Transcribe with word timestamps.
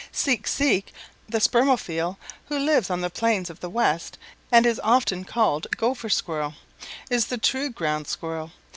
Seek 0.11 0.47
Seek 0.47 0.91
the 1.29 1.37
Spermophile 1.37 2.17
who 2.47 2.57
lives 2.57 2.89
on 2.89 3.01
the 3.01 3.11
plains 3.11 3.51
of 3.51 3.59
the 3.59 3.69
West 3.69 4.17
and 4.51 4.65
is 4.65 4.81
often 4.83 5.25
called 5.25 5.67
Gopher 5.77 6.09
Squirrel, 6.09 6.55
is 7.11 7.27
the 7.27 7.37
true 7.37 7.69
Ground 7.69 8.07
Squirrel. 8.07 8.51